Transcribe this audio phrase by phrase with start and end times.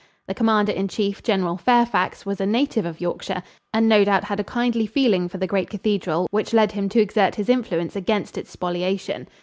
[0.27, 4.39] The Commander in Chief, General Fairfax, was a native of Yorkshire and no doubt had
[4.39, 8.35] a kindly feeling for the great cathedral, which led him to exert his influence against
[8.35, 9.27] its spoliation.